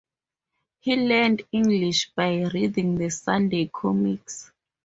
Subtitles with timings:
[0.79, 4.51] He learned English by reading the Sunday comics.